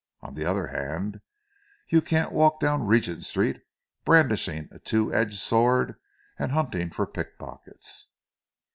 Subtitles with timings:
[0.21, 1.21] On the other hand,
[1.89, 3.61] you can't walk down Regent Street,
[4.03, 5.93] brandishing a two edged sword
[6.39, 8.07] and hunting for pickpockets."